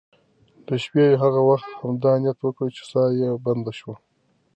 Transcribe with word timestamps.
د 0.67 0.69
شپې 0.83 1.03
یې 1.09 1.19
هغه 1.23 1.41
وخت 1.49 1.69
همدا 1.81 2.11
نیت 2.21 2.39
وکړ 2.41 2.67
چې 2.77 2.83
ساه 2.91 3.09
یې 3.21 3.29
بنده 3.45 3.71
شوه. 3.79 3.95